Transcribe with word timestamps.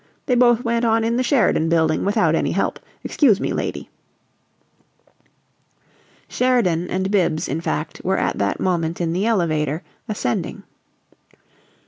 They 0.25 0.33
both 0.33 0.63
went 0.63 0.83
on 0.83 1.03
in 1.03 1.15
the 1.17 1.21
Sheridan 1.21 1.69
Building 1.69 2.03
without 2.03 2.33
any 2.33 2.53
help. 2.53 2.79
Excuse 3.03 3.39
me, 3.39 3.53
lady." 3.53 3.91
Sheridan 6.27 6.89
and 6.89 7.11
Bibbs, 7.11 7.47
in 7.47 7.61
fact, 7.61 8.01
were 8.03 8.17
at 8.17 8.39
that 8.39 8.59
moment 8.59 8.99
in 8.99 9.13
the 9.13 9.27
elevator, 9.27 9.83
ascending. 10.09 10.63